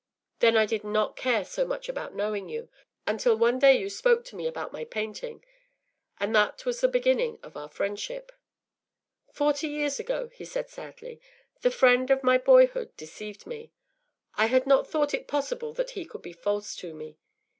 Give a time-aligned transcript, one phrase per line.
[0.39, 2.69] Then I did not care so much about knowing you,
[3.05, 5.45] until one day you spoke to me about my painting,
[6.19, 8.31] and that was the beginning of our friendship.”
[9.31, 11.21] “Forty years ago,” he said, sadly,
[11.61, 13.73] “the friend of my boyhood deceived me.
[14.33, 17.19] I had not thought it possible that he could be false to me.